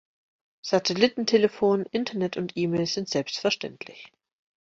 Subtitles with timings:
[0.65, 4.11] Satellitentelefon, Internet und E-Mails sind selbstverständlich.